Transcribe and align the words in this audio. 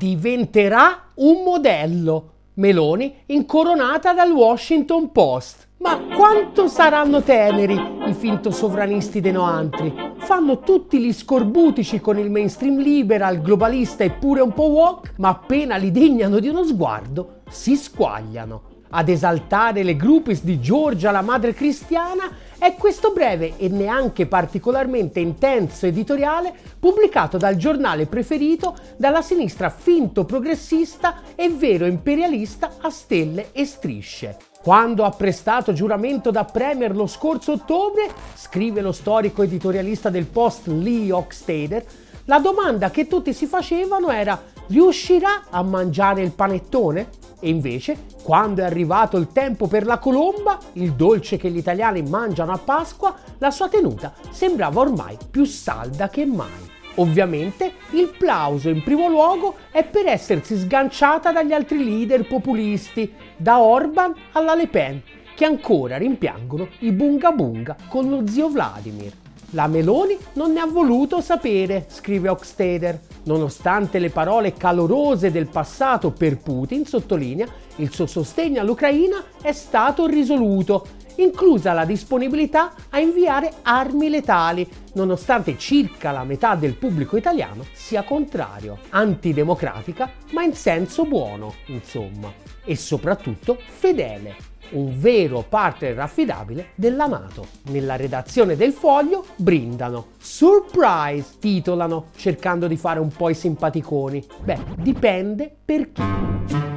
diventerà 0.00 1.10
un 1.16 1.42
modello. 1.44 2.28
Meloni 2.54 3.16
incoronata 3.26 4.14
dal 4.14 4.32
Washington 4.32 5.12
Post. 5.12 5.68
Ma 5.80 5.98
quanto 6.14 6.68
saranno 6.68 7.22
teneri 7.22 7.78
i 8.06 8.14
finto 8.14 8.50
sovranisti 8.50 9.20
dei 9.20 9.32
noantri? 9.32 9.92
Fanno 10.16 10.60
tutti 10.60 10.98
gli 10.98 11.12
scorbutici 11.12 12.00
con 12.00 12.18
il 12.18 12.30
mainstream 12.30 12.78
liberal, 12.78 13.42
globalista 13.42 14.02
e 14.02 14.10
pure 14.10 14.40
un 14.40 14.54
po' 14.54 14.68
woke, 14.68 15.12
ma 15.16 15.28
appena 15.28 15.76
li 15.76 15.90
degnano 15.90 16.38
di 16.38 16.48
uno 16.48 16.64
sguardo, 16.64 17.42
si 17.50 17.76
squagliano. 17.76 18.69
Ad 18.92 19.08
esaltare 19.08 19.84
le 19.84 19.94
groupies 19.94 20.42
di 20.42 20.60
Giorgia, 20.60 21.12
la 21.12 21.22
madre 21.22 21.54
cristiana, 21.54 22.28
è 22.58 22.74
questo 22.74 23.12
breve 23.12 23.54
e 23.56 23.68
neanche 23.68 24.26
particolarmente 24.26 25.20
intenso 25.20 25.86
editoriale 25.86 26.52
pubblicato 26.78 27.38
dal 27.38 27.54
giornale 27.54 28.06
preferito 28.06 28.76
dalla 28.96 29.22
sinistra 29.22 29.70
finto 29.70 30.24
progressista 30.24 31.22
e 31.36 31.48
vero 31.50 31.86
imperialista 31.86 32.78
a 32.80 32.90
stelle 32.90 33.52
e 33.52 33.64
strisce. 33.64 34.36
Quando 34.60 35.04
ha 35.04 35.10
prestato 35.10 35.72
giuramento 35.72 36.32
da 36.32 36.44
Premier 36.44 36.94
lo 36.94 37.06
scorso 37.06 37.52
ottobre, 37.52 38.10
scrive 38.34 38.80
lo 38.80 38.92
storico 38.92 39.42
editorialista 39.42 40.10
del 40.10 40.26
Post 40.26 40.66
Lee 40.66 41.12
Hockstader, 41.12 41.84
la 42.24 42.40
domanda 42.40 42.90
che 42.90 43.06
tutti 43.06 43.32
si 43.32 43.46
facevano 43.46 44.10
era 44.10 44.38
riuscirà 44.70 45.44
a 45.50 45.62
mangiare 45.62 46.22
il 46.22 46.32
panettone? 46.32 47.08
E 47.40 47.48
invece, 47.48 48.06
quando 48.22 48.62
è 48.62 48.64
arrivato 48.64 49.16
il 49.16 49.28
tempo 49.32 49.66
per 49.66 49.86
la 49.86 49.98
colomba, 49.98 50.58
il 50.74 50.92
dolce 50.92 51.36
che 51.36 51.50
gli 51.50 51.56
italiani 51.56 52.02
mangiano 52.02 52.52
a 52.52 52.58
Pasqua, 52.58 53.14
la 53.38 53.50
sua 53.50 53.68
tenuta 53.68 54.12
sembrava 54.30 54.80
ormai 54.80 55.16
più 55.30 55.44
salda 55.44 56.08
che 56.08 56.26
mai. 56.26 56.68
Ovviamente 56.96 57.72
il 57.92 58.12
plauso 58.16 58.68
in 58.68 58.82
primo 58.82 59.08
luogo 59.08 59.56
è 59.70 59.84
per 59.84 60.06
essersi 60.06 60.56
sganciata 60.56 61.32
dagli 61.32 61.52
altri 61.52 61.82
leader 61.82 62.26
populisti, 62.26 63.12
da 63.36 63.60
Orban 63.60 64.14
alla 64.32 64.54
Le 64.54 64.66
Pen, 64.66 65.02
che 65.34 65.44
ancora 65.44 65.96
rimpiangono 65.96 66.68
i 66.80 66.92
bunga 66.92 67.32
bunga 67.32 67.76
con 67.88 68.10
lo 68.10 68.26
zio 68.26 68.50
Vladimir. 68.50 69.12
La 69.50 69.66
Meloni 69.66 70.16
non 70.34 70.52
ne 70.52 70.60
ha 70.60 70.66
voluto 70.66 71.20
sapere, 71.20 71.86
scrive 71.88 72.28
Hochsteder. 72.28 73.00
Nonostante 73.24 73.98
le 73.98 74.10
parole 74.10 74.52
calorose 74.52 75.32
del 75.32 75.48
passato 75.48 76.12
per 76.12 76.38
Putin, 76.38 76.86
sottolinea, 76.86 77.48
il 77.76 77.92
suo 77.92 78.06
sostegno 78.06 78.60
all'Ucraina 78.60 79.24
è 79.42 79.52
stato 79.52 80.06
risoluto, 80.06 80.86
inclusa 81.16 81.72
la 81.72 81.84
disponibilità 81.84 82.72
a 82.90 82.98
inviare 82.98 83.52
armi 83.62 84.08
letali, 84.08 84.68
nonostante 84.94 85.56
circa 85.58 86.10
la 86.10 86.24
metà 86.24 86.54
del 86.54 86.74
pubblico 86.74 87.16
italiano 87.16 87.64
sia 87.72 88.02
contrario, 88.02 88.78
antidemocratica, 88.90 90.10
ma 90.30 90.42
in 90.42 90.54
senso 90.54 91.04
buono, 91.04 91.54
insomma, 91.66 92.32
e 92.64 92.76
soprattutto 92.76 93.58
fedele 93.60 94.50
un 94.70 94.98
vero 94.98 95.44
partner 95.48 95.98
affidabile 95.98 96.70
della 96.74 97.06
Nato. 97.06 97.46
Nella 97.64 97.96
redazione 97.96 98.56
del 98.56 98.72
foglio 98.72 99.24
brindano. 99.36 100.08
Surprise 100.18 101.38
titolano, 101.38 102.06
cercando 102.16 102.66
di 102.66 102.76
fare 102.76 103.00
un 103.00 103.08
po' 103.08 103.30
i 103.30 103.34
simpaticoni. 103.34 104.24
Beh, 104.42 104.58
dipende 104.76 105.54
per 105.64 105.92
chi. 105.92 106.69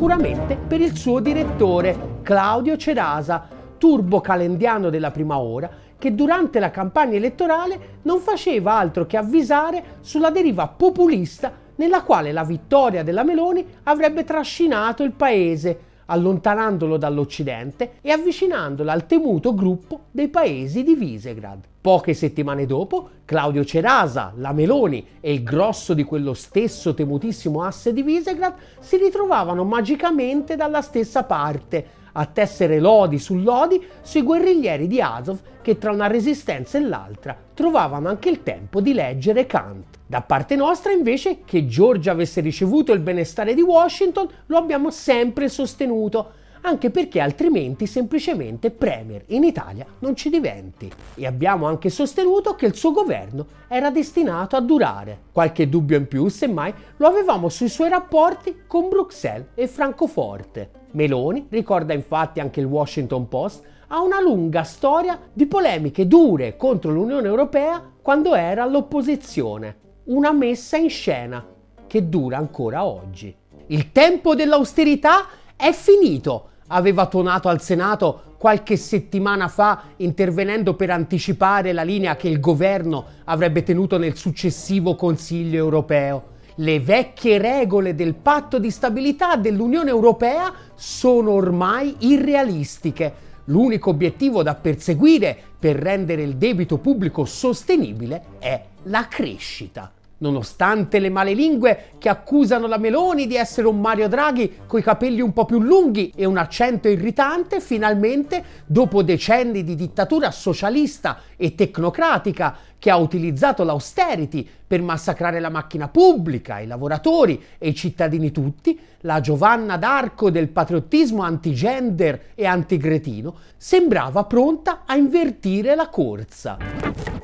Sicuramente 0.00 0.56
per 0.56 0.80
il 0.80 0.96
suo 0.96 1.20
direttore, 1.20 2.20
Claudio 2.22 2.78
Cerasa, 2.78 3.46
turbo 3.76 4.22
calendiano 4.22 4.88
della 4.88 5.10
prima 5.10 5.36
ora, 5.38 5.68
che 5.98 6.14
durante 6.14 6.58
la 6.58 6.70
campagna 6.70 7.16
elettorale 7.16 7.98
non 8.04 8.18
faceva 8.20 8.78
altro 8.78 9.04
che 9.04 9.18
avvisare 9.18 9.98
sulla 10.00 10.30
deriva 10.30 10.68
populista 10.68 11.52
nella 11.74 12.02
quale 12.02 12.32
la 12.32 12.44
vittoria 12.44 13.02
della 13.02 13.24
Meloni 13.24 13.62
avrebbe 13.82 14.24
trascinato 14.24 15.02
il 15.02 15.12
paese, 15.12 15.78
allontanandolo 16.10 16.96
dall'Occidente 16.96 17.92
e 18.00 18.10
avvicinandolo 18.10 18.90
al 18.90 19.06
temuto 19.06 19.54
gruppo 19.54 20.06
dei 20.10 20.28
paesi 20.28 20.82
di 20.82 20.94
Visegrad. 20.94 21.60
Poche 21.80 22.12
settimane 22.12 22.66
dopo, 22.66 23.08
Claudio 23.24 23.64
Cerasa, 23.64 24.32
la 24.36 24.52
Meloni 24.52 25.06
e 25.20 25.32
il 25.32 25.42
grosso 25.42 25.94
di 25.94 26.04
quello 26.04 26.34
stesso 26.34 26.92
temutissimo 26.92 27.62
asse 27.62 27.92
di 27.92 28.02
Visegrad 28.02 28.54
si 28.80 28.96
ritrovavano 28.96 29.64
magicamente 29.64 30.56
dalla 30.56 30.82
stessa 30.82 31.22
parte, 31.22 31.98
a 32.12 32.26
tessere 32.26 32.80
lodi 32.80 33.18
su 33.18 33.36
lodi 33.36 33.82
sui 34.02 34.22
guerriglieri 34.22 34.88
di 34.88 35.00
Azov 35.00 35.38
che 35.62 35.78
tra 35.78 35.92
una 35.92 36.08
resistenza 36.08 36.76
e 36.76 36.82
l'altra 36.82 37.36
trovavano 37.54 38.08
anche 38.08 38.28
il 38.28 38.42
tempo 38.42 38.80
di 38.80 38.92
leggere 38.92 39.46
Kant. 39.46 39.99
Da 40.10 40.22
parte 40.22 40.56
nostra 40.56 40.90
invece 40.90 41.42
che 41.44 41.66
Georgia 41.66 42.10
avesse 42.10 42.40
ricevuto 42.40 42.92
il 42.92 42.98
benestare 42.98 43.54
di 43.54 43.62
Washington 43.62 44.28
lo 44.46 44.56
abbiamo 44.56 44.90
sempre 44.90 45.48
sostenuto, 45.48 46.32
anche 46.62 46.90
perché 46.90 47.20
altrimenti 47.20 47.86
semplicemente 47.86 48.72
Premier 48.72 49.22
in 49.26 49.44
Italia 49.44 49.86
non 50.00 50.16
ci 50.16 50.28
diventi. 50.28 50.90
E 51.14 51.26
abbiamo 51.26 51.68
anche 51.68 51.90
sostenuto 51.90 52.56
che 52.56 52.66
il 52.66 52.74
suo 52.74 52.90
governo 52.90 53.46
era 53.68 53.90
destinato 53.90 54.56
a 54.56 54.60
durare. 54.60 55.26
Qualche 55.30 55.68
dubbio 55.68 55.98
in 55.98 56.08
più, 56.08 56.26
semmai, 56.26 56.74
lo 56.96 57.06
avevamo 57.06 57.48
sui 57.48 57.68
suoi 57.68 57.90
rapporti 57.90 58.62
con 58.66 58.88
Bruxelles 58.88 59.50
e 59.54 59.68
Francoforte. 59.68 60.70
Meloni, 60.90 61.46
ricorda 61.50 61.92
infatti 61.92 62.40
anche 62.40 62.58
il 62.58 62.66
Washington 62.66 63.28
Post, 63.28 63.62
ha 63.86 64.02
una 64.02 64.20
lunga 64.20 64.64
storia 64.64 65.16
di 65.32 65.46
polemiche 65.46 66.08
dure 66.08 66.56
contro 66.56 66.90
l'Unione 66.90 67.28
Europea 67.28 67.80
quando 68.02 68.34
era 68.34 68.64
all'opposizione. 68.64 69.89
Una 70.04 70.32
messa 70.32 70.78
in 70.78 70.88
scena 70.88 71.44
che 71.86 72.08
dura 72.08 72.38
ancora 72.38 72.84
oggi. 72.86 73.34
Il 73.66 73.92
tempo 73.92 74.34
dell'austerità 74.34 75.26
è 75.54 75.72
finito, 75.72 76.48
aveva 76.68 77.06
tonato 77.06 77.48
al 77.48 77.60
Senato 77.60 78.34
qualche 78.38 78.78
settimana 78.78 79.48
fa 79.48 79.82
intervenendo 79.96 80.74
per 80.74 80.88
anticipare 80.88 81.74
la 81.74 81.82
linea 81.82 82.16
che 82.16 82.28
il 82.28 82.40
governo 82.40 83.04
avrebbe 83.24 83.62
tenuto 83.62 83.98
nel 83.98 84.16
successivo 84.16 84.94
Consiglio 84.94 85.58
europeo. 85.58 86.28
Le 86.56 86.80
vecchie 86.80 87.36
regole 87.36 87.94
del 87.94 88.14
patto 88.14 88.58
di 88.58 88.70
stabilità 88.70 89.36
dell'Unione 89.36 89.90
Europea 89.90 90.50
sono 90.74 91.32
ormai 91.32 91.94
irrealistiche. 91.98 93.28
L'unico 93.44 93.90
obiettivo 93.90 94.42
da 94.42 94.54
perseguire 94.54 95.42
per 95.60 95.76
rendere 95.76 96.22
il 96.22 96.36
debito 96.36 96.78
pubblico 96.78 97.26
sostenibile 97.26 98.22
è 98.38 98.64
la 98.84 99.06
crescita. 99.06 99.92
Nonostante 100.20 100.98
le 100.98 101.08
male 101.08 101.32
lingue 101.32 101.92
che 101.98 102.10
accusano 102.10 102.66
la 102.66 102.76
Meloni 102.76 103.26
di 103.26 103.36
essere 103.36 103.66
un 103.66 103.80
Mario 103.80 104.06
Draghi 104.06 104.58
coi 104.66 104.82
capelli 104.82 105.22
un 105.22 105.32
po' 105.32 105.46
più 105.46 105.60
lunghi 105.60 106.12
e 106.14 106.26
un 106.26 106.36
accento 106.36 106.88
irritante, 106.88 107.58
finalmente, 107.58 108.44
dopo 108.66 109.02
decenni 109.02 109.64
di 109.64 109.74
dittatura 109.74 110.30
socialista 110.30 111.20
e 111.38 111.54
tecnocratica 111.54 112.54
che 112.78 112.90
ha 112.90 112.96
utilizzato 112.96 113.64
l'austerity 113.64 114.46
per 114.66 114.82
massacrare 114.82 115.40
la 115.40 115.48
macchina 115.48 115.88
pubblica, 115.88 116.60
i 116.60 116.66
lavoratori 116.66 117.42
e 117.56 117.68
i 117.68 117.74
cittadini 117.74 118.30
tutti, 118.30 118.78
la 119.00 119.20
Giovanna 119.20 119.78
d'Arco 119.78 120.30
del 120.30 120.48
patriottismo 120.48 121.22
antigender 121.22 122.32
e 122.34 122.44
antigretino 122.44 123.36
sembrava 123.56 124.24
pronta 124.24 124.82
a 124.84 124.96
invertire 124.96 125.74
la 125.74 125.88
corsa 125.88 127.19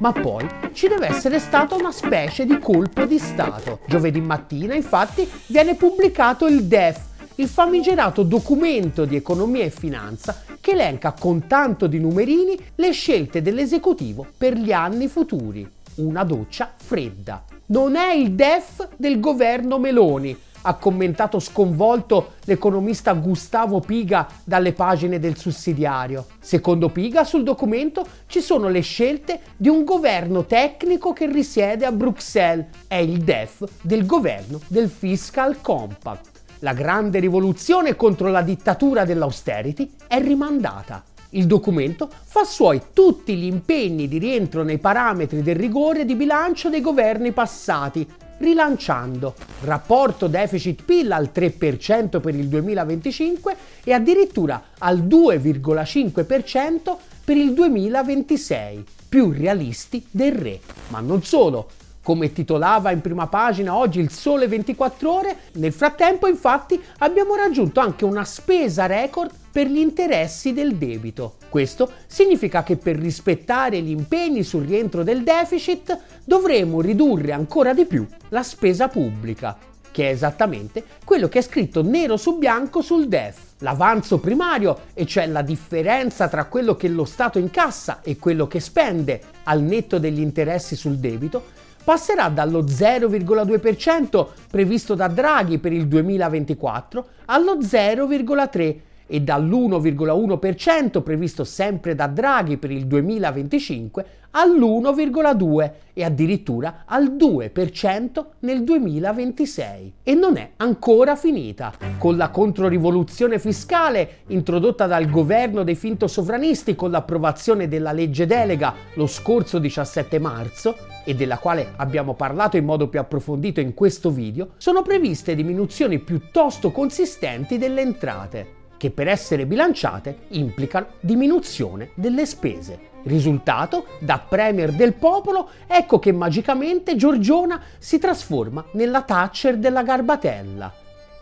ma 0.00 0.12
poi 0.12 0.46
ci 0.72 0.88
deve 0.88 1.08
essere 1.08 1.38
stata 1.38 1.74
una 1.74 1.92
specie 1.92 2.44
di 2.44 2.58
colpo 2.58 3.04
di 3.04 3.18
Stato. 3.18 3.80
Giovedì 3.86 4.20
mattina, 4.20 4.74
infatti, 4.74 5.28
viene 5.46 5.74
pubblicato 5.74 6.46
il 6.46 6.64
DEF, 6.64 7.00
il 7.36 7.48
famigerato 7.48 8.22
documento 8.22 9.04
di 9.04 9.16
economia 9.16 9.64
e 9.64 9.70
finanza 9.70 10.42
che 10.60 10.72
elenca 10.72 11.12
con 11.12 11.46
tanto 11.46 11.86
di 11.86 11.98
numerini 11.98 12.58
le 12.76 12.92
scelte 12.92 13.42
dell'esecutivo 13.42 14.26
per 14.36 14.54
gli 14.54 14.72
anni 14.72 15.08
futuri. 15.08 15.68
Una 15.96 16.24
doccia 16.24 16.72
fredda. 16.76 17.44
Non 17.66 17.96
è 17.96 18.12
il 18.12 18.32
DEF 18.32 18.88
del 18.96 19.20
governo 19.20 19.78
Meloni, 19.78 20.36
ha 20.62 20.74
commentato 20.74 21.38
sconvolto 21.38 22.32
l'economista 22.44 23.12
Gustavo 23.12 23.80
Piga 23.80 24.26
dalle 24.44 24.72
pagine 24.72 25.18
del 25.18 25.36
sussidiario. 25.36 26.26
Secondo 26.40 26.88
Piga 26.88 27.24
sul 27.24 27.42
documento 27.42 28.06
ci 28.26 28.40
sono 28.40 28.68
le 28.68 28.80
scelte 28.80 29.40
di 29.56 29.68
un 29.68 29.84
governo 29.84 30.44
tecnico 30.44 31.12
che 31.12 31.26
risiede 31.26 31.86
a 31.86 31.92
Bruxelles, 31.92 32.66
è 32.86 32.96
il 32.96 33.18
DEF 33.18 33.64
del 33.82 34.06
governo 34.06 34.60
del 34.68 34.88
Fiscal 34.88 35.60
Compact. 35.60 36.36
La 36.60 36.72
grande 36.72 37.20
rivoluzione 37.20 37.94
contro 37.94 38.28
la 38.28 38.42
dittatura 38.42 39.04
dell'austerity 39.04 39.92
è 40.08 40.20
rimandata. 40.20 41.04
Il 41.30 41.46
documento 41.46 42.08
fa 42.24 42.44
suoi 42.44 42.80
tutti 42.94 43.36
gli 43.36 43.44
impegni 43.44 44.08
di 44.08 44.18
rientro 44.18 44.62
nei 44.62 44.78
parametri 44.78 45.42
del 45.42 45.56
rigore 45.56 46.04
di 46.04 46.14
bilancio 46.14 46.70
dei 46.70 46.80
governi 46.80 47.32
passati, 47.32 48.08
rilanciando. 48.38 49.34
Rapporto 49.64 50.26
deficit-PIL 50.26 51.12
al 51.12 51.30
3% 51.34 52.20
per 52.20 52.34
il 52.34 52.48
2025 52.48 53.56
e 53.84 53.92
addirittura 53.92 54.62
al 54.78 54.98
2,5% 55.02 56.96
per 57.24 57.36
il 57.36 57.52
2026, 57.52 58.84
più 59.08 59.30
realisti 59.30 60.04
del 60.10 60.32
re. 60.32 60.60
Ma 60.88 61.00
non 61.00 61.22
solo, 61.22 61.68
come 62.02 62.32
titolava 62.32 62.90
in 62.90 63.02
prima 63.02 63.26
pagina 63.26 63.76
oggi 63.76 64.00
il 64.00 64.10
Sole 64.10 64.48
24 64.48 65.12
ore, 65.12 65.36
nel 65.54 65.74
frattempo 65.74 66.26
infatti 66.26 66.82
abbiamo 67.00 67.34
raggiunto 67.34 67.80
anche 67.80 68.06
una 68.06 68.24
spesa 68.24 68.86
record 68.86 69.30
per 69.58 69.66
gli 69.66 69.78
interessi 69.78 70.52
del 70.52 70.76
debito. 70.76 71.34
Questo 71.48 71.90
significa 72.06 72.62
che 72.62 72.76
per 72.76 72.94
rispettare 72.94 73.80
gli 73.80 73.90
impegni 73.90 74.44
sul 74.44 74.64
rientro 74.64 75.02
del 75.02 75.24
deficit 75.24 75.98
dovremo 76.22 76.80
ridurre 76.80 77.32
ancora 77.32 77.74
di 77.74 77.84
più 77.84 78.06
la 78.28 78.44
spesa 78.44 78.86
pubblica, 78.86 79.58
che 79.90 80.10
è 80.10 80.12
esattamente 80.12 80.84
quello 81.04 81.26
che 81.26 81.40
è 81.40 81.42
scritto 81.42 81.82
nero 81.82 82.16
su 82.16 82.38
bianco 82.38 82.82
sul 82.82 83.08
DEF. 83.08 83.54
L'avanzo 83.58 84.20
primario, 84.20 84.78
e 84.94 85.04
cioè 85.06 85.26
la 85.26 85.42
differenza 85.42 86.28
tra 86.28 86.44
quello 86.44 86.76
che 86.76 86.86
lo 86.86 87.04
Stato 87.04 87.40
incassa 87.40 88.00
e 88.02 88.16
quello 88.16 88.46
che 88.46 88.60
spende 88.60 89.20
al 89.42 89.60
netto 89.60 89.98
degli 89.98 90.20
interessi 90.20 90.76
sul 90.76 90.98
debito, 90.98 91.42
passerà 91.82 92.28
dallo 92.28 92.62
0,2% 92.62 94.26
previsto 94.48 94.94
da 94.94 95.08
Draghi 95.08 95.58
per 95.58 95.72
il 95.72 95.88
2024 95.88 97.06
allo 97.24 97.56
0,3% 97.56 98.86
e 99.08 99.20
dall'1,1% 99.22 101.02
previsto 101.02 101.42
sempre 101.42 101.96
da 101.96 102.06
Draghi 102.06 102.58
per 102.58 102.70
il 102.70 102.86
2025 102.86 104.06
all'1,2% 104.30 105.70
e 105.94 106.04
addirittura 106.04 106.82
al 106.84 107.16
2% 107.16 108.24
nel 108.40 108.62
2026. 108.62 109.92
E 110.02 110.14
non 110.14 110.36
è 110.36 110.50
ancora 110.56 111.16
finita. 111.16 111.72
Con 111.96 112.16
la 112.16 112.28
controrivoluzione 112.28 113.38
fiscale 113.38 114.18
introdotta 114.28 114.86
dal 114.86 115.08
governo 115.08 115.64
dei 115.64 115.74
finto 115.74 116.06
sovranisti 116.06 116.76
con 116.76 116.90
l'approvazione 116.90 117.66
della 117.68 117.92
legge 117.92 118.26
delega 118.26 118.74
lo 118.94 119.06
scorso 119.06 119.58
17 119.58 120.18
marzo, 120.18 120.76
e 121.04 121.14
della 121.14 121.38
quale 121.38 121.72
abbiamo 121.76 122.12
parlato 122.12 122.58
in 122.58 122.66
modo 122.66 122.88
più 122.88 123.00
approfondito 123.00 123.60
in 123.60 123.72
questo 123.72 124.10
video, 124.10 124.50
sono 124.58 124.82
previste 124.82 125.34
diminuzioni 125.34 126.00
piuttosto 126.00 126.70
consistenti 126.70 127.56
delle 127.56 127.80
entrate, 127.80 128.57
che 128.78 128.90
per 128.90 129.08
essere 129.08 129.44
bilanciate 129.44 130.20
implicano 130.28 130.86
diminuzione 131.00 131.90
delle 131.94 132.24
spese. 132.24 132.86
Risultato, 133.02 133.86
da 134.00 134.18
premier 134.18 134.72
del 134.72 134.94
popolo, 134.94 135.50
ecco 135.66 135.98
che 135.98 136.12
magicamente 136.12 136.96
Giorgiona 136.96 137.60
si 137.78 137.98
trasforma 137.98 138.64
nella 138.72 139.02
Thatcher 139.02 139.58
della 139.58 139.82
garbatella. 139.82 140.72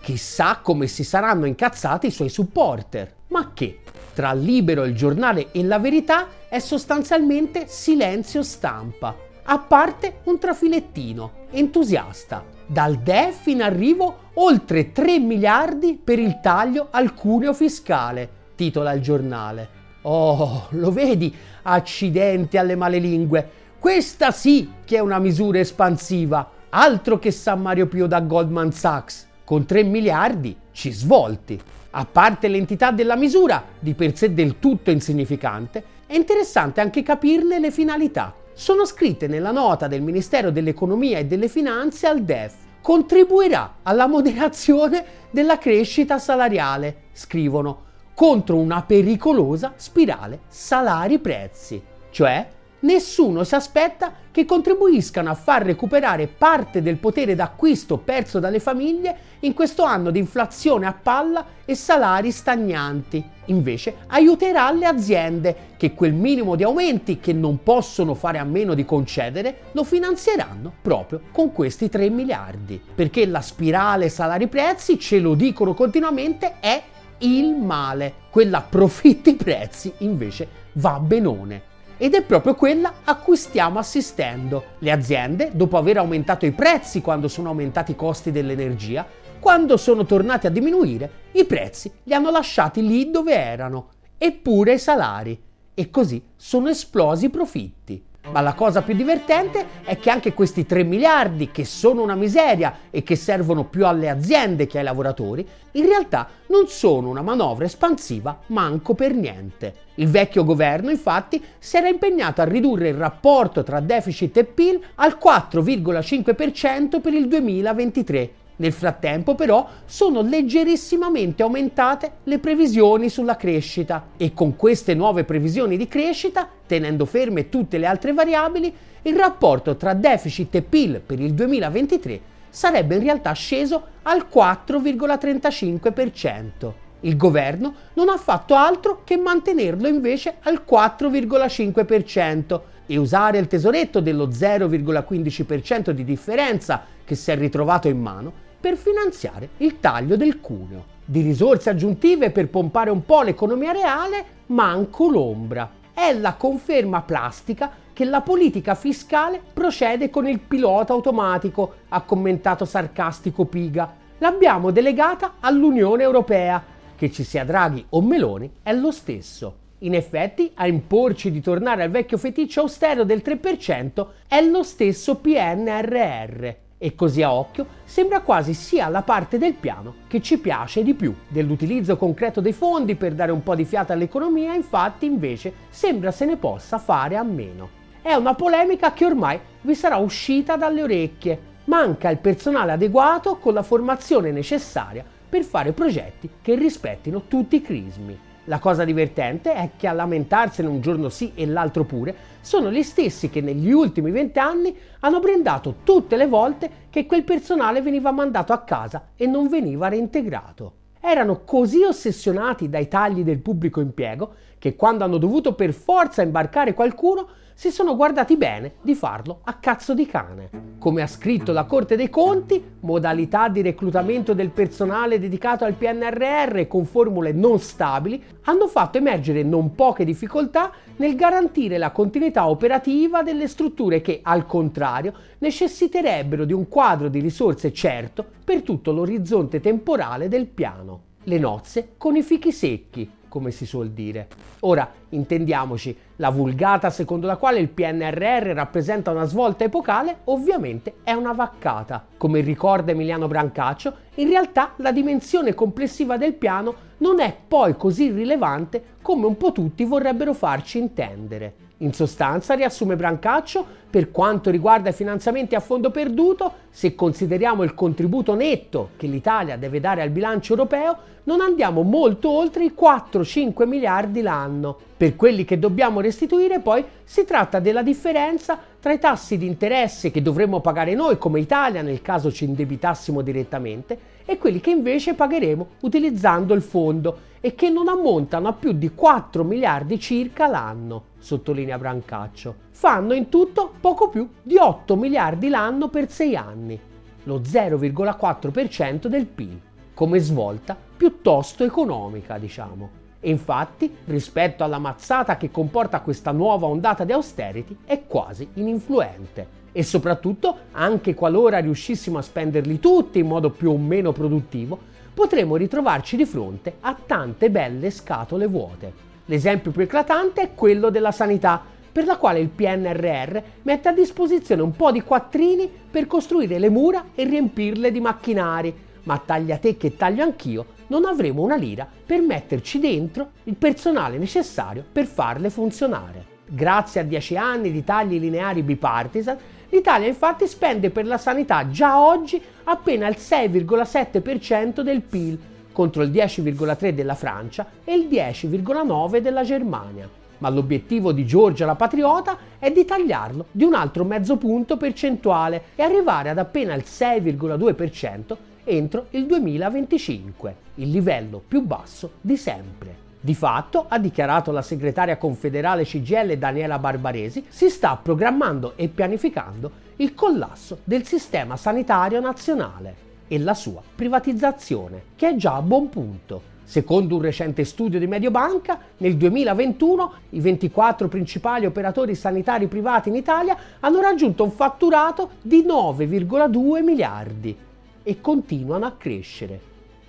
Chissà 0.01 0.61
come 0.63 0.87
si 0.87 1.03
saranno 1.03 1.47
incazzati 1.47 2.07
i 2.07 2.13
suoi 2.13 2.29
supporter, 2.29 3.13
ma 3.29 3.51
che 3.53 3.81
tra 4.15 4.33
Libero, 4.33 4.85
il 4.85 4.95
giornale 4.95 5.49
e 5.53 5.63
la 5.65 5.79
verità 5.79 6.29
è 6.49 6.59
sostanzialmente 6.59 7.67
silenzio 7.67 8.43
stampa 8.43 9.15
a 9.49 9.59
parte 9.59 10.21
un 10.25 10.39
trafilettino 10.39 11.47
entusiasta. 11.51 12.56
Dal 12.69 12.97
DEF 12.97 13.47
in 13.47 13.63
arrivo 13.63 14.31
oltre 14.35 14.91
3 14.91 15.21
miliardi 15.21 15.97
per 16.03 16.19
il 16.19 16.41
taglio 16.43 16.89
al 16.91 17.15
cuneo 17.15 17.55
fiscale, 17.55 18.29
titola 18.57 18.93
il 18.93 19.01
giornale. 19.01 19.69
Oh, 20.03 20.67
lo 20.71 20.91
vedi? 20.91 21.33
Accidenti 21.63 22.59
alle 22.59 22.75
male 22.75 22.99
lingue. 22.99 23.49
Questa 23.79 24.33
sì 24.33 24.69
che 24.85 24.97
è 24.97 25.01
una 25.01 25.21
misura 25.21 25.61
espansiva, 25.61 26.51
altro 26.71 27.21
che 27.21 27.31
San 27.31 27.63
Mario 27.63 27.87
Pio 27.87 28.09
da 28.09 28.21
Goldman 28.21 28.73
Sachs. 28.73 29.29
Con 29.45 29.65
3 29.65 29.85
miliardi 29.85 30.57
ci 30.73 30.91
svolti. 30.91 31.61
A 31.91 32.05
parte 32.05 32.49
l'entità 32.49 32.91
della 32.91 33.15
misura, 33.15 33.63
di 33.79 33.95
per 33.95 34.17
sé 34.17 34.35
del 34.35 34.59
tutto 34.59 34.91
insignificante, 34.91 35.85
è 36.05 36.17
interessante 36.17 36.81
anche 36.81 37.05
capirne 37.05 37.61
le 37.61 37.71
finalità 37.71 38.35
sono 38.57 38.87
scritte 38.87 39.27
nella 39.27 39.51
nota 39.51 39.87
del 39.87 40.01
Ministero 40.01 40.51
dell'Economia 40.51 41.19
e 41.19 41.27
delle 41.27 41.47
Finanze 41.47 42.07
al 42.07 42.23
DEF. 42.23 42.55
Contribuirà 42.81 43.81
alla 43.83 44.07
moderazione 44.07 45.05
della 45.31 45.59
crescita 45.59 46.19
salariale, 46.19 47.03
scrivono, 47.13 47.85
contro 48.15 48.57
una 48.57 48.83
pericolosa 48.83 49.75
spirale 49.77 50.41
salari-prezzi, 50.49 51.83
cioè 52.09 52.49
nessuno 52.81 53.45
si 53.45 53.55
aspetta 53.55 54.13
che 54.31 54.45
contribuiscano 54.45 55.31
a 55.31 55.35
far 55.35 55.63
recuperare 55.63 56.27
parte 56.27 56.83
del 56.83 56.97
potere 56.97 57.35
d'acquisto 57.35 57.97
perso 57.97 58.39
dalle 58.39 58.61
famiglie 58.61 59.17
in 59.41 59.55
questo 59.55 59.83
anno 59.83 60.11
di 60.11 60.19
inflazione 60.19 60.87
a 60.87 60.93
palla 60.93 61.45
e 61.65 61.75
salari 61.75 62.31
stagnanti. 62.31 63.25
Invece 63.47 63.97
aiuterà 64.09 64.71
le 64.73 64.87
aziende 64.87 65.57
che 65.77 65.95
quel 65.95 66.13
minimo 66.13 66.55
di 66.55 66.65
aumenti 66.65 67.19
che 67.19 67.33
non 67.33 67.63
possono 67.63 68.15
fare 68.15 68.39
a 68.39 68.45
meno 68.45 68.75
di 68.75 68.85
concedere 68.85 69.59
lo 69.73 69.85
finanzieranno 69.85 70.73
proprio 70.83 71.23
con 71.33 71.53
questi 71.53 71.89
3 71.89 72.11
miliardi. 72.11 72.81
Perché 72.95 73.27
la 73.27 73.41
spirale 73.41 74.09
salari-prezzi, 74.09 74.99
ce 74.99 75.19
lo 75.19 75.35
dicono 75.35 75.75
continuamente, 75.75 76.57
è 76.61 76.83
il 77.19 77.55
male. 77.55 78.13
Quella 78.31 78.61
profitti-prezzi 78.61 79.93
invece 79.99 80.49
va 80.73 80.99
benone 80.99 81.75
ed 81.99 82.15
è 82.15 82.23
proprio 82.23 82.55
quella 82.55 82.95
a 83.05 83.17
cui 83.17 83.37
stiamo 83.37 83.79
assistendo. 83.79 84.65
Le 84.79 84.91
aziende, 84.91 85.51
dopo 85.55 85.77
aver 85.77 85.99
aumentato 85.99 86.47
i 86.47 86.53
prezzi 86.53 87.01
quando 87.01 87.29
sono 87.29 87.49
aumentati 87.49 87.93
i 87.93 87.97
costi 87.97 88.31
dell'energia, 88.31 89.07
quando 89.39 89.77
sono 89.77 90.05
tornati 90.05 90.47
a 90.47 90.51
diminuire, 90.51 91.11
i 91.33 91.45
prezzi 91.45 91.91
li 92.05 92.15
hanno 92.15 92.31
lasciati 92.31 92.87
lì 92.87 93.11
dove 93.11 93.35
erano, 93.35 93.91
eppure 94.19 94.75
i 94.75 94.79
salari. 94.79 95.41
E 95.75 95.91
così 95.91 96.23
sono 96.37 96.69
esplosi 96.69 97.27
i 97.27 97.31
profitti. 97.31 98.06
Ma 98.31 98.41
la 98.41 98.55
cosa 98.55 98.83
più 98.83 98.95
divertente 98.95 99.67
è 99.85 99.99
che 99.99 100.11
anche 100.11 100.35
questi 100.35 100.67
3 100.67 100.83
miliardi, 100.83 101.51
che 101.51 101.65
sono 101.65 102.03
una 102.03 102.17
miseria 102.17 102.79
e 102.91 103.03
che 103.03 103.15
servono 103.15 103.65
più 103.65 103.87
alle 103.87 104.09
aziende 104.09 104.67
che 104.67 104.79
ai 104.79 104.85
lavoratori, 104.85 105.47
in 105.73 105.87
realtà 105.87 106.29
non 106.49 106.67
sono 106.67 107.09
una 107.09 107.23
manovra 107.23 107.65
espansiva 107.65 108.39
manco 108.47 108.95
per 108.95 109.15
niente. 109.15 109.75
Il 109.95 110.09
vecchio 110.09 110.45
governo 110.45 110.91
infatti 110.91 111.43
si 111.59 111.77
era 111.77 111.89
impegnato 111.89 112.41
a 112.41 112.45
ridurre 112.45 112.89
il 112.89 112.97
rapporto 112.97 113.63
tra 113.63 113.81
deficit 113.81 114.37
e 114.37 114.45
PIL 114.45 114.81
al 114.97 115.19
4,5% 115.23 117.01
per 117.01 117.15
il 117.15 117.29
2023 117.29 118.31
nel 118.57 118.73
frattempo 118.73 119.35
però 119.35 119.69
sono 119.85 120.23
leggerissimamente 120.23 121.43
aumentate 121.43 122.13
le 122.25 122.39
previsioni 122.39 123.09
sulla 123.09 123.37
crescita 123.37 124.09
e 124.17 124.33
con 124.33 124.57
queste 124.57 124.95
nuove 124.95 125.25
previsioni 125.25 125.77
di 125.77 125.89
crescita, 125.89 126.49
tenendo 126.67 127.05
ferme 127.05 127.49
tutte 127.49 127.79
le 127.79 127.87
altre 127.87 128.13
variabili, 128.13 128.73
il 129.03 129.17
rapporto 129.17 129.77
tra 129.77 129.95
deficit 129.95 130.55
e 130.55 130.63
PIL 130.63 131.01
per 131.05 131.21
il 131.21 131.35
2023 131.35 132.35
sarebbe 132.49 132.95
in 132.95 133.03
realtà 133.03 133.33
sceso 133.33 133.83
al 134.03 134.27
4,35%. 134.33 136.73
Il 137.01 137.19
governo 137.19 137.75
non 137.93 138.09
ha 138.09 138.17
fatto 138.17 138.55
altro 138.55 139.03
che 139.05 139.19
mantenerlo 139.19 139.87
invece 139.87 140.37
al 140.43 140.65
4,5% 140.69 142.61
e 142.87 142.97
usare 142.97 143.39
il 143.39 143.47
tesoretto 143.47 144.01
dello 144.01 144.29
0,15% 144.29 145.91
di 145.91 146.05
differenza 146.05 146.85
che 147.05 147.15
si 147.15 147.31
è 147.31 147.37
ritrovato 147.37 147.89
in 147.89 148.01
mano 148.01 148.45
per 148.59 148.77
finanziare 148.77 149.51
il 149.59 149.81
taglio 149.81 150.17
del 150.17 150.41
cuneo. 150.41 150.95
Di 151.05 151.21
risorse 151.21 151.71
aggiuntive 151.71 152.31
per 152.31 152.49
pompare 152.49 152.91
un 152.91 153.05
po' 153.05 153.23
l'economia 153.23 153.73
reale, 153.73 154.25
manco 154.47 155.09
l'ombra. 155.09 155.71
È 155.95 156.13
la 156.13 156.35
conferma 156.35 157.03
plastica 157.03 157.71
che 157.93 158.05
la 158.05 158.21
politica 158.21 158.75
fiscale 158.75 159.41
procede 159.53 160.11
con 160.11 160.27
il 160.27 160.41
pilota 160.41 160.93
automatico, 160.93 161.75
ha 161.89 162.03
commentato 162.03 162.65
sarcastico 162.65 163.45
Piga. 163.45 163.95
L'abbiamo 164.19 164.71
delegata 164.71 165.35
all'Unione 165.41 166.03
Europea, 166.03 166.63
che 166.97 167.11
ci 167.13 167.25
sia 167.25 167.45
Draghi 167.45 167.85
o 167.91 168.03
Meloni 168.03 168.51
è 168.63 168.73
lo 168.73 168.91
stesso. 168.91 169.65
In 169.81 169.95
effetti, 169.95 170.51
a 170.55 170.67
imporci 170.67 171.31
di 171.31 171.41
tornare 171.41 171.85
al 171.85 171.91
vecchio 171.91 172.19
feticcio 172.19 172.61
austero 172.61 173.05
del 173.05 173.23
3% 173.25 174.07
è 174.27 174.43
lo 174.43 174.63
stesso 174.63 175.17
PNRR 175.17 176.65
e 176.79 176.95
così 176.95 177.23
a 177.23 177.33
occhio 177.33 177.67
sembra 177.85 178.21
quasi 178.21 178.53
sia 178.55 178.89
la 178.89 179.03
parte 179.03 179.39
del 179.39 179.55
piano 179.55 179.95
che 180.07 180.21
ci 180.21 180.39
piace 180.39 180.83
di 180.83 180.95
più. 180.95 181.15
Dell'utilizzo 181.29 181.97
concreto 181.97 182.41
dei 182.41 182.53
fondi 182.53 182.95
per 182.95 183.15
dare 183.15 183.33
un 183.33 183.43
po' 183.43 183.55
di 183.55 183.65
fiata 183.65 183.93
all'economia, 183.93 184.55
infatti, 184.55 185.07
invece 185.07 185.53
sembra 185.71 186.11
se 186.11 186.25
ne 186.25 186.37
possa 186.37 186.79
fare 186.79 187.17
a 187.17 187.23
meno. 187.23 187.71
È 188.03 188.15
una 188.15 188.35
polemica 188.35 188.93
che 188.93 189.05
ormai 189.05 189.39
vi 189.63 189.75
sarà 189.75 189.97
uscita 189.97 190.57
dalle 190.57 190.83
orecchie. 190.83 191.55
Manca 191.65 192.11
il 192.11 192.19
personale 192.19 192.73
adeguato 192.73 193.37
con 193.37 193.55
la 193.55 193.63
formazione 193.63 194.31
necessaria 194.31 195.05
per 195.29 195.43
fare 195.43 195.73
progetti 195.73 196.31
che 196.41 196.55
rispettino 196.55 197.23
tutti 197.27 197.57
i 197.57 197.63
crismi. 197.63 198.26
La 198.49 198.61
cosa 198.61 198.85
divertente 198.85 199.55
è 199.55 199.71
che 199.77 199.89
a 199.89 199.93
lamentarsene 199.93 200.69
un 200.69 200.81
giorno 200.81 201.09
sì 201.09 201.33
e 201.35 201.47
l'altro 201.47 201.83
pure 201.83 202.15
sono 202.41 202.71
gli 202.71 202.85
stessi 202.85 203.29
che 203.29 203.41
negli 203.41 203.73
ultimi 203.73 204.13
vent'anni 204.13 204.77
hanno 205.01 205.19
brindato 205.19 205.79
tutte 205.83 206.15
le 206.15 206.29
volte 206.29 206.71
che 206.89 207.07
quel 207.07 207.25
personale 207.25 207.83
veniva 207.83 208.13
mandato 208.13 208.53
a 208.53 208.61
casa 208.61 209.09
e 209.17 209.27
non 209.27 209.49
veniva 209.49 209.89
reintegrato. 209.89 210.75
Erano 211.01 211.43
così 211.45 211.83
ossessionati 211.83 212.69
dai 212.69 212.87
tagli 212.87 213.25
del 213.25 213.41
pubblico 213.41 213.81
impiego 213.81 214.35
che 214.59 214.77
quando 214.77 215.03
hanno 215.03 215.19
dovuto 215.19 215.55
per 215.55 215.73
forza 215.73 216.23
imbarcare 216.23 216.73
qualcuno 216.73 217.27
si 217.59 217.71
sono 217.71 217.97
guardati 217.97 218.37
bene 218.37 218.75
di 218.83 218.95
farlo 218.95 219.41
a 219.45 219.55
cazzo 219.55 219.95
di 219.95 220.05
cane. 220.05 220.51
Come 220.79 221.01
ha 221.01 221.07
scritto 221.07 221.53
la 221.53 221.65
Corte 221.65 221.97
dei 221.97 222.11
Conti, 222.11 222.63
modalità 222.81 223.49
di 223.49 223.63
reclutamento 223.63 224.35
del 224.35 224.51
personale 224.51 225.19
dedicato 225.19 225.65
al 225.65 225.73
PNRR 225.73 226.67
con 226.67 226.85
formule 226.85 227.33
non 227.33 227.59
stabili 227.59 228.23
hanno 228.43 228.69
fatto 228.69 228.99
emergere 228.99 229.43
non 229.43 229.75
poche 229.75 230.05
difficoltà 230.05 230.71
nel 230.97 231.17
garantire 231.17 231.79
la 231.79 231.93
continuità 231.93 232.47
operativa 232.47 233.23
delle 233.23 233.49
strutture 233.49 234.03
che, 234.03 234.21
al 234.23 234.45
contrario, 234.45 235.15
necessiterebbero 235.39 236.45
di 236.45 236.53
un 236.53 236.69
quadro 236.69 237.09
di 237.09 237.21
risorse 237.21 237.73
certo 237.73 238.23
per 238.45 238.61
tutto 238.61 238.93
l'orizzonte 238.93 239.61
temporale 239.61 240.29
del 240.29 240.45
piano. 240.45 241.05
Le 241.23 241.39
nozze 241.39 241.95
con 241.97 242.17
i 242.17 242.23
fichi 242.23 242.53
secchi, 242.53 243.11
come 243.37 243.51
si 243.51 243.67
suol 243.67 243.91
dire. 243.91 244.29
Ora, 244.61 244.91
intendiamoci, 245.11 245.95
la 246.17 246.31
vulgata 246.31 246.89
secondo 246.89 247.27
la 247.27 247.37
quale 247.37 247.59
il 247.59 247.69
PNRR 247.69 248.55
rappresenta 248.55 249.11
una 249.11 249.27
svolta 249.27 249.65
epocale 249.65 250.21
ovviamente 250.25 250.95
è 251.03 251.13
una 251.13 251.33
vaccata. 251.33 252.03
Come 252.17 252.41
ricorda 252.41 252.93
Emiliano 252.93 253.29
Brancaccio, 253.29 253.95
in 254.15 254.31
realtà 254.31 254.73
la 254.77 254.91
dimensione 254.91 255.53
complessiva 255.53 256.17
del 256.17 256.33
piano 256.33 256.75
non 256.99 257.21
è 257.21 257.37
poi 257.47 257.77
così 257.77 258.11
rilevante 258.11 258.83
come 259.03 259.27
un 259.27 259.37
po' 259.37 259.53
tutti 259.53 259.85
vorrebbero 259.85 260.33
farci 260.33 260.79
intendere. 260.79 261.65
In 261.81 261.93
sostanza, 261.93 262.55
riassume 262.55 262.97
Brancaccio, 262.97 263.67
per 263.89 264.11
quanto 264.11 264.51
riguarda 264.51 264.91
i 264.91 264.93
finanziamenti 264.93 265.55
a 265.55 265.61
fondo 265.61 265.91
perduto, 265.91 266.53
se 266.71 266.95
consideriamo 266.95 267.63
il 267.63 267.75
contributo 267.75 268.35
netto 268.35 268.91
che 268.97 269.07
l'Italia 269.07 269.57
deve 269.57 269.81
dare 269.81 270.03
al 270.03 270.11
bilancio 270.11 270.53
europeo, 270.53 271.15
non 271.25 271.41
andiamo 271.41 271.83
molto 271.83 272.31
oltre 272.31 272.65
i 272.65 272.75
4-5 272.79 273.67
miliardi 273.67 274.23
l'anno. 274.23 274.77
Per 274.97 275.17
quelli 275.17 275.45
che 275.45 275.59
dobbiamo 275.59 276.01
restituire 276.01 276.61
poi 276.61 276.85
si 277.05 277.25
tratta 277.25 277.59
della 277.59 277.83
differenza 277.83 278.59
tra 278.81 278.93
i 278.93 278.99
tassi 278.99 279.37
di 279.37 279.47
interesse 279.47 280.11
che 280.11 280.23
dovremmo 280.23 280.61
pagare 280.61 280.95
noi 280.95 281.19
come 281.19 281.41
Italia 281.41 281.83
nel 281.83 282.03
caso 282.03 282.31
ci 282.31 282.45
indebitassimo 282.45 283.23
direttamente 283.23 283.99
e 284.25 284.39
quelli 284.39 284.61
che 284.61 284.71
invece 284.71 285.15
pagheremo 285.15 285.67
utilizzando 285.81 286.55
il 286.55 286.63
fondo 286.63 287.19
e 287.41 287.55
che 287.55 287.71
non 287.71 287.89
ammontano 287.89 288.49
a 288.49 288.53
più 288.53 288.73
di 288.73 288.91
4 288.95 289.45
miliardi 289.45 289.99
circa 289.99 290.47
l'anno, 290.47 291.05
sottolinea 291.19 291.79
Brancaccio. 291.79 292.66
Fanno 292.79 293.15
in 293.15 293.31
tutto 293.31 293.73
poco 293.81 294.11
più 294.11 294.29
di 294.43 294.59
8 294.59 294.97
miliardi 294.97 295.49
l'anno 295.49 295.89
per 295.89 296.11
6 296.11 296.37
anni, 296.37 296.79
lo 297.23 297.41
0,4% 297.41 299.07
del 299.07 299.25
PIL, 299.25 299.59
come 299.95 300.19
svolta 300.19 300.77
piuttosto 300.97 301.65
economica, 301.65 302.37
diciamo. 302.37 302.91
E 303.21 303.31
infatti, 303.31 303.91
rispetto 304.05 304.63
alla 304.63 304.79
mazzata 304.79 305.39
che 305.39 305.51
comporta 305.51 306.01
questa 306.01 306.33
nuova 306.33 306.67
ondata 306.67 307.05
di 307.05 307.13
austerity, 307.13 307.79
è 307.87 308.03
quasi 308.07 308.47
ininfluente. 308.53 309.49
E 309.73 309.83
soprattutto, 309.83 310.57
anche 310.73 311.15
qualora 311.15 311.61
riuscissimo 311.61 312.19
a 312.19 312.23
spenderli 312.23 312.79
tutti 312.79 313.21
in 313.21 313.27
modo 313.27 313.49
più 313.49 313.71
o 313.71 313.79
meno 313.79 314.13
produttivo, 314.13 314.79
potremo 315.15 315.57
ritrovarci 315.57 316.15
di 316.15 316.27
fronte 316.27 316.77
a 316.81 316.95
tante 317.07 317.49
belle 317.49 317.91
scatole 317.91 318.47
vuote. 318.47 319.05
L'esempio 319.25 319.71
più 319.71 319.81
eclatante 319.81 320.43
è 320.43 320.55
quello 320.55 320.91
della 320.91 321.11
sanità, 321.11 321.75
per 321.97 322.05
la 322.05 322.19
quale 322.19 322.41
il 322.41 322.51
PNRR 322.51 323.39
mette 323.63 323.89
a 323.89 323.93
disposizione 323.93 324.61
un 324.61 324.73
po' 324.73 324.93
di 324.93 325.01
quattrini 325.01 325.67
per 325.91 326.07
costruire 326.07 326.59
le 326.59 326.69
mura 326.69 327.07
e 327.15 327.25
riempirle 327.25 327.91
di 327.91 328.01
macchinari, 328.01 328.75
ma 329.05 329.17
taglia 329.17 329.57
te 329.57 329.79
che 329.79 329.97
taglio 329.97 330.23
anch'io, 330.23 330.67
non 330.89 331.07
avremo 331.07 331.41
una 331.41 331.57
lira 331.57 331.89
per 332.05 332.21
metterci 332.21 332.81
dentro 332.81 333.31
il 333.45 333.55
personale 333.55 334.19
necessario 334.19 334.85
per 334.93 335.07
farle 335.07 335.49
funzionare. 335.49 336.23
Grazie 336.47 337.01
a 337.01 337.05
dieci 337.05 337.35
anni 337.35 337.73
di 337.73 337.83
tagli 337.83 338.21
lineari 338.21 338.63
bipartisan, 338.63 339.39
L'Italia 339.71 340.07
infatti 340.07 340.47
spende 340.47 340.91
per 340.91 341.07
la 341.07 341.19
sanità 341.19 341.71
già 341.71 341.99
oggi 342.01 342.41
appena 342.65 343.09
il 343.09 343.17
6,7% 343.19 344.83
del 344.83 345.01
PIL 345.01 345.39
contro 345.73 346.03
il 346.03 346.11
10,3% 346.11 346.91
della 346.91 347.15
Francia 347.15 347.67
e 347.85 347.95
il 347.95 348.07
10,9% 348.07 349.19
della 349.19 349.43
Germania. 349.43 350.25
Ma 350.39 350.49
l'obiettivo 350.49 351.13
di 351.13 351.25
Giorgia 351.27 351.67
la 351.67 351.75
Patriota 351.75 352.39
è 352.59 352.71
di 352.71 352.85
tagliarlo 352.85 353.47
di 353.51 353.65
un 353.65 353.75
altro 353.75 354.05
mezzo 354.05 354.37
punto 354.37 354.77
percentuale 354.77 355.63
e 355.75 355.83
arrivare 355.83 356.31
ad 356.31 356.39
appena 356.39 356.75
il 356.75 356.85
6,2% 356.87 358.37
entro 358.65 359.07
il 359.11 359.27
2025, 359.27 360.57
il 360.77 360.91
livello 360.91 361.43
più 361.47 361.63
basso 361.63 362.13
di 362.21 362.37
sempre. 362.37 363.05
Di 363.21 363.35
fatto, 363.35 363.87
ha 363.89 363.99
dichiarato 363.99 364.53
la 364.53 364.63
segretaria 364.63 365.17
confederale 365.17 365.85
CGL 365.85 366.37
Daniela 366.37 366.79
Barbaresi, 366.79 367.45
si 367.49 367.69
sta 367.71 367.99
programmando 368.01 368.75
e 368.77 368.89
pianificando 368.89 369.85
il 369.97 370.15
collasso 370.15 370.79
del 370.85 371.05
sistema 371.05 371.57
sanitario 371.57 372.21
nazionale 372.21 373.05
e 373.27 373.39
la 373.39 373.55
sua 373.55 373.83
privatizzazione, 373.95 375.03
che 375.17 375.31
è 375.31 375.37
già 375.37 375.57
a 375.57 375.63
buon 375.63 375.89
punto. 375.89 376.55
Secondo 376.69 377.15
un 377.15 377.23
recente 377.23 377.65
studio 377.65 378.01
di 378.01 378.09
Mediobanca, 378.09 378.81
nel 378.97 379.17
2021 379.17 380.13
i 380.31 380.41
24 380.41 381.07
principali 381.07 381.65
operatori 381.65 382.17
sanitari 382.17 382.67
privati 382.67 383.09
in 383.09 383.15
Italia 383.15 383.57
hanno 383.79 384.01
raggiunto 384.01 384.43
un 384.43 384.51
fatturato 384.51 385.31
di 385.43 385.63
9,2 385.63 386.83
miliardi 386.83 387.57
e 388.03 388.21
continuano 388.21 388.85
a 388.85 388.95
crescere 388.99 389.61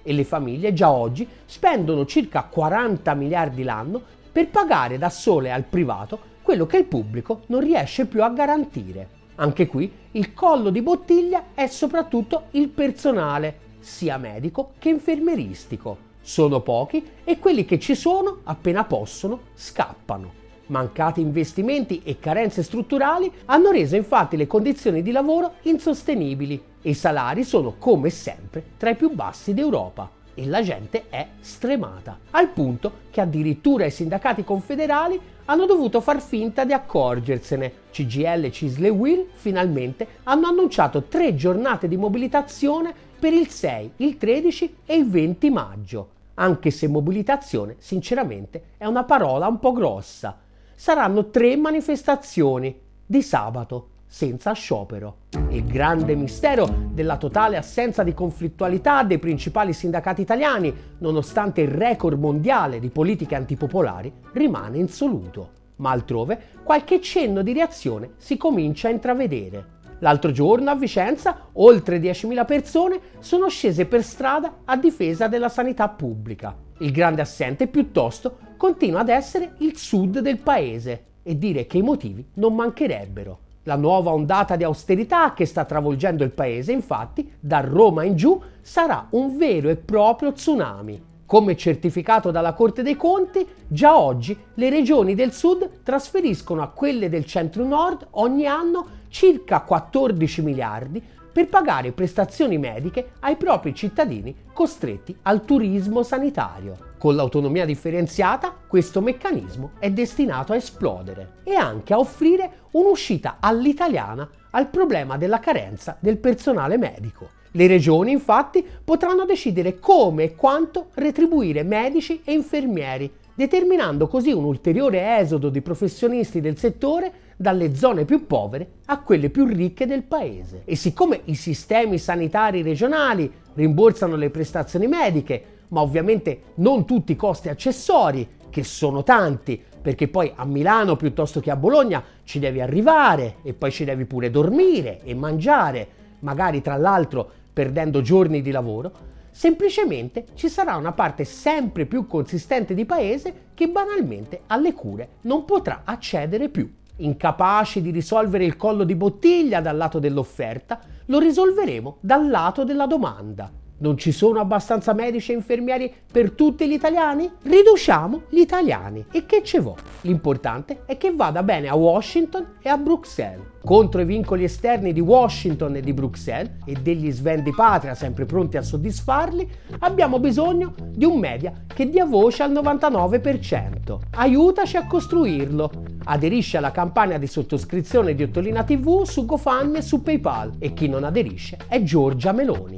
e 0.01 0.13
le 0.13 0.23
famiglie 0.23 0.73
già 0.73 0.89
oggi 0.89 1.27
spendono 1.45 2.07
circa 2.07 2.41
40 2.41 3.13
miliardi 3.13 3.61
l'anno 3.61 4.01
per 4.31 4.47
pagare 4.49 4.97
da 4.97 5.11
sole 5.11 5.51
al 5.51 5.63
privato 5.63 6.17
quello 6.41 6.65
che 6.65 6.77
il 6.77 6.85
pubblico 6.85 7.41
non 7.47 7.59
riesce 7.59 8.07
più 8.07 8.23
a 8.23 8.29
garantire. 8.31 9.09
Anche 9.35 9.67
qui 9.67 9.91
il 10.13 10.33
collo 10.33 10.71
di 10.71 10.81
bottiglia 10.81 11.53
è 11.53 11.67
soprattutto 11.67 12.45
il 12.51 12.69
personale, 12.69 13.59
sia 13.79 14.17
medico 14.17 14.71
che 14.79 14.89
infermeristico. 14.89 16.06
Sono 16.27 16.59
pochi 16.59 17.07
e 17.23 17.39
quelli 17.39 17.63
che 17.63 17.79
ci 17.79 17.95
sono, 17.95 18.39
appena 18.43 18.83
possono, 18.83 19.39
scappano. 19.53 20.33
Mancati 20.65 21.21
investimenti 21.21 22.01
e 22.03 22.19
carenze 22.19 22.63
strutturali 22.63 23.31
hanno 23.45 23.71
reso 23.71 23.95
infatti 23.95 24.35
le 24.35 24.45
condizioni 24.45 25.01
di 25.01 25.11
lavoro 25.11 25.53
insostenibili 25.61 26.61
e 26.81 26.89
i 26.89 26.93
salari 26.93 27.45
sono 27.45 27.75
come 27.79 28.09
sempre 28.09 28.61
tra 28.75 28.89
i 28.89 28.97
più 28.97 29.13
bassi 29.13 29.53
d'Europa 29.53 30.11
e 30.33 30.45
la 30.47 30.61
gente 30.61 31.05
è 31.07 31.25
stremata, 31.39 32.19
al 32.31 32.49
punto 32.49 32.91
che 33.09 33.21
addirittura 33.21 33.85
i 33.85 33.91
sindacati 33.91 34.43
confederali 34.43 35.17
hanno 35.45 35.65
dovuto 35.65 36.01
far 36.01 36.21
finta 36.21 36.65
di 36.65 36.73
accorgersene. 36.73 37.71
CGL, 37.89 38.49
Cisle 38.51 38.87
e 38.87 38.91
Will 38.91 39.27
finalmente 39.31 40.05
hanno 40.23 40.47
annunciato 40.47 41.03
tre 41.03 41.35
giornate 41.35 41.87
di 41.87 41.95
mobilitazione 41.95 42.93
per 43.17 43.31
il 43.31 43.47
6, 43.47 43.91
il 43.95 44.17
13 44.17 44.75
e 44.85 44.97
il 44.97 45.09
20 45.09 45.49
maggio, 45.49 46.15
anche 46.39 46.71
se 46.71 46.87
mobilitazione 46.87 47.75
sinceramente 47.79 48.63
è 48.77 48.85
una 48.85 49.03
parola 49.03 49.47
un 49.47 49.59
po' 49.59 49.71
grossa 49.71 50.37
saranno 50.75 51.29
tre 51.29 51.55
manifestazioni 51.55 52.79
di 53.05 53.21
sabato 53.21 53.89
senza 54.05 54.53
sciopero. 54.53 55.17
Il 55.49 55.65
grande 55.65 56.15
mistero 56.15 56.67
della 56.91 57.17
totale 57.17 57.57
assenza 57.57 58.03
di 58.03 58.13
conflittualità 58.13 59.03
dei 59.03 59.19
principali 59.19 59.73
sindacati 59.73 60.21
italiani, 60.21 60.73
nonostante 60.99 61.61
il 61.61 61.69
record 61.69 62.19
mondiale 62.19 62.79
di 62.79 62.89
politiche 62.89 63.35
antipopolari, 63.35 64.11
rimane 64.33 64.77
insoluto. 64.77 65.55
Ma 65.77 65.91
altrove 65.91 66.41
qualche 66.63 67.01
cenno 67.01 67.41
di 67.41 67.53
reazione 67.53 68.11
si 68.17 68.37
comincia 68.37 68.87
a 68.87 68.91
intravedere. 68.91 69.75
L'altro 69.99 70.31
giorno 70.31 70.69
a 70.69 70.75
Vicenza 70.75 71.47
oltre 71.53 71.99
10.000 71.99 72.45
persone 72.45 72.99
sono 73.19 73.49
scese 73.49 73.85
per 73.85 74.03
strada 74.03 74.57
a 74.65 74.77
difesa 74.77 75.27
della 75.27 75.49
sanità 75.49 75.89
pubblica. 75.89 76.55
Il 76.79 76.91
grande 76.91 77.21
assente 77.21 77.67
piuttosto 77.67 78.37
continua 78.57 78.99
ad 78.99 79.09
essere 79.09 79.53
il 79.59 79.75
sud 79.75 80.19
del 80.19 80.37
paese 80.37 81.05
e 81.23 81.37
dire 81.37 81.65
che 81.65 81.77
i 81.77 81.81
motivi 81.81 82.25
non 82.35 82.53
mancherebbero. 82.53 83.39
La 83.63 83.75
nuova 83.75 84.11
ondata 84.11 84.55
di 84.55 84.63
austerità 84.63 85.33
che 85.33 85.45
sta 85.45 85.65
travolgendo 85.65 86.23
il 86.23 86.31
paese, 86.31 86.71
infatti, 86.71 87.33
da 87.39 87.59
Roma 87.59 88.03
in 88.03 88.15
giù, 88.15 88.39
sarà 88.61 89.07
un 89.09 89.35
vero 89.35 89.67
e 89.67 89.75
proprio 89.75 90.31
tsunami. 90.31 91.03
Come 91.25 91.57
certificato 91.57 92.31
dalla 92.31 92.53
Corte 92.53 92.83
dei 92.83 92.95
Conti, 92.95 93.45
già 93.67 93.99
oggi 93.99 94.37
le 94.53 94.69
regioni 94.69 95.15
del 95.15 95.33
sud 95.33 95.83
trasferiscono 95.83 96.61
a 96.61 96.69
quelle 96.69 97.09
del 97.09 97.25
centro-nord 97.25 98.07
ogni 98.11 98.45
anno 98.45 98.87
circa 99.17 99.61
14 99.61 100.43
miliardi 100.43 101.01
per 101.33 101.47
pagare 101.47 101.91
prestazioni 101.91 102.59
mediche 102.59 103.13
ai 103.21 103.35
propri 103.35 103.73
cittadini 103.73 104.35
costretti 104.53 105.17
al 105.23 105.43
turismo 105.43 106.03
sanitario. 106.03 106.77
Con 106.99 107.15
l'autonomia 107.15 107.65
differenziata 107.65 108.55
questo 108.67 109.01
meccanismo 109.01 109.71
è 109.79 109.89
destinato 109.89 110.53
a 110.53 110.55
esplodere 110.55 111.37
e 111.43 111.55
anche 111.55 111.95
a 111.95 111.97
offrire 111.97 112.65
un'uscita 112.73 113.37
all'italiana 113.39 114.29
al 114.51 114.67
problema 114.67 115.17
della 115.17 115.39
carenza 115.39 115.97
del 115.99 116.17
personale 116.17 116.77
medico. 116.77 117.29
Le 117.53 117.65
regioni 117.65 118.11
infatti 118.11 118.63
potranno 118.83 119.25
decidere 119.25 119.79
come 119.79 120.25
e 120.25 120.35
quanto 120.35 120.89
retribuire 120.93 121.63
medici 121.63 122.21
e 122.23 122.33
infermieri, 122.33 123.11
determinando 123.33 124.07
così 124.07 124.31
un 124.31 124.43
ulteriore 124.43 125.17
esodo 125.17 125.49
di 125.49 125.61
professionisti 125.61 126.39
del 126.39 126.59
settore 126.59 127.25
dalle 127.37 127.75
zone 127.75 128.03
più 128.03 128.25
povere 128.25 128.71
a 128.85 128.99
quelle 128.99 129.29
più 129.29 129.45
ricche 129.45 129.85
del 129.85 130.03
paese. 130.03 130.63
E 130.65 130.75
siccome 130.75 131.21
i 131.25 131.35
sistemi 131.35 131.99
sanitari 131.99 132.63
regionali 132.63 133.31
rimborsano 133.53 134.15
le 134.15 134.31
prestazioni 134.31 134.87
mediche, 134.87 135.43
ma 135.69 135.81
ovviamente 135.81 136.41
non 136.55 136.85
tutti 136.85 137.11
i 137.11 137.15
costi 137.15 137.49
accessori, 137.49 138.27
che 138.49 138.63
sono 138.63 139.03
tanti, 139.03 139.61
perché 139.81 140.07
poi 140.07 140.31
a 140.35 140.45
Milano 140.45 140.95
piuttosto 140.95 141.39
che 141.39 141.51
a 141.51 141.55
Bologna 141.55 142.03
ci 142.23 142.39
devi 142.39 142.59
arrivare 142.59 143.35
e 143.43 143.53
poi 143.53 143.71
ci 143.71 143.85
devi 143.85 144.05
pure 144.05 144.31
dormire 144.31 145.01
e 145.03 145.13
mangiare, 145.13 145.87
magari 146.19 146.61
tra 146.61 146.75
l'altro 146.75 147.29
perdendo 147.53 148.01
giorni 148.01 148.41
di 148.41 148.51
lavoro, 148.51 148.91
semplicemente 149.29 150.25
ci 150.33 150.49
sarà 150.49 150.75
una 150.75 150.93
parte 150.93 151.23
sempre 151.23 151.85
più 151.85 152.07
consistente 152.07 152.73
di 152.73 152.85
paese 152.85 153.49
che 153.53 153.67
banalmente 153.67 154.41
alle 154.47 154.73
cure 154.73 155.09
non 155.21 155.45
potrà 155.45 155.81
accedere 155.83 156.49
più. 156.49 156.76
Incapaci 156.97 157.81
di 157.81 157.91
risolvere 157.91 158.45
il 158.45 158.55
collo 158.55 158.83
di 158.83 158.95
bottiglia 158.95 159.61
dal 159.61 159.77
lato 159.77 159.99
dell'offerta, 159.99 160.79
lo 161.05 161.19
risolveremo 161.19 161.97
dal 162.01 162.29
lato 162.29 162.63
della 162.63 162.87
domanda. 162.87 163.51
Non 163.79 163.95
ci 163.95 164.11
sono 164.11 164.39
abbastanza 164.39 164.93
medici 164.93 165.31
e 165.31 165.35
infermieri 165.35 165.93
per 166.11 166.31
tutti 166.31 166.67
gli 166.67 166.73
italiani? 166.73 167.31
Riduciamo 167.43 168.23
gli 168.29 168.39
italiani. 168.39 169.05
E 169.11 169.27
che 169.27 169.43
ce 169.43 169.59
vuole? 169.59 169.81
L'importante 170.01 170.81
è 170.87 170.97
che 170.97 171.11
vada 171.11 171.43
bene 171.43 171.67
a 171.67 171.75
Washington 171.75 172.55
e 172.59 172.69
a 172.69 172.77
Bruxelles. 172.77 173.45
Contro 173.63 174.01
i 174.01 174.05
vincoli 174.05 174.45
esterni 174.45 174.93
di 174.93 174.99
Washington 174.99 175.75
e 175.75 175.81
di 175.81 175.93
Bruxelles 175.93 176.53
e 176.65 176.73
degli 176.81 177.11
svendi 177.11 177.51
patria 177.53 177.93
sempre 177.93 178.25
pronti 178.25 178.57
a 178.57 178.61
soddisfarli, 178.63 179.47
abbiamo 179.79 180.19
bisogno 180.19 180.73
di 180.89 181.05
un 181.05 181.19
media 181.19 181.53
che 181.71 181.87
dia 181.87 182.05
voce 182.05 182.41
al 182.41 182.53
99%. 182.53 183.99
Aiutaci 184.15 184.77
a 184.77 184.87
costruirlo. 184.87 185.69
Aderisce 186.05 186.57
alla 186.57 186.71
campagna 186.71 187.17
di 187.17 187.27
sottoscrizione 187.27 188.15
di 188.15 188.23
Ottolina 188.23 188.63
TV 188.63 189.03
su 189.03 189.25
GoFundMe 189.25 189.79
e 189.79 189.81
su 189.81 190.01
PayPal 190.01 190.53
e 190.57 190.73
chi 190.73 190.87
non 190.87 191.03
aderisce 191.03 191.57
è 191.67 191.83
Giorgia 191.83 192.31
Meloni. 192.31 192.77